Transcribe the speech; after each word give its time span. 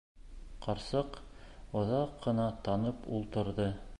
Ҡарсыҡ 0.65 1.19
оҙаҡ 1.83 2.17
ҡына 2.25 2.49
тынып 2.69 3.09
ултырҙы. 3.19 3.73